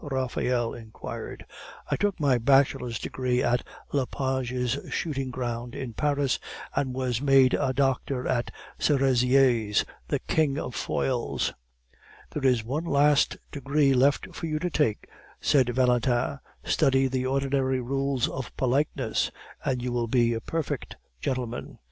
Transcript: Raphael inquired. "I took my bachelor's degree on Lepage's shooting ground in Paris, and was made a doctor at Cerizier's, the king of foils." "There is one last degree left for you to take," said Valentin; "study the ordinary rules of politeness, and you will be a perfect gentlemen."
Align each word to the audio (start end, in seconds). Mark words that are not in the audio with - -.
Raphael 0.03 0.73
inquired. 0.73 1.45
"I 1.91 1.95
took 1.95 2.19
my 2.19 2.39
bachelor's 2.39 2.97
degree 2.97 3.43
on 3.43 3.59
Lepage's 3.91 4.79
shooting 4.91 5.29
ground 5.29 5.75
in 5.75 5.93
Paris, 5.93 6.39
and 6.75 6.95
was 6.95 7.21
made 7.21 7.53
a 7.53 7.71
doctor 7.71 8.27
at 8.27 8.49
Cerizier's, 8.79 9.85
the 10.07 10.17
king 10.17 10.57
of 10.57 10.73
foils." 10.73 11.53
"There 12.31 12.43
is 12.43 12.63
one 12.63 12.85
last 12.85 13.37
degree 13.51 13.93
left 13.93 14.33
for 14.33 14.47
you 14.47 14.57
to 14.57 14.71
take," 14.71 15.07
said 15.39 15.69
Valentin; 15.69 16.39
"study 16.63 17.07
the 17.07 17.27
ordinary 17.27 17.79
rules 17.79 18.27
of 18.27 18.57
politeness, 18.57 19.29
and 19.63 19.83
you 19.83 19.91
will 19.91 20.07
be 20.07 20.33
a 20.33 20.41
perfect 20.41 20.95
gentlemen." 21.19 21.77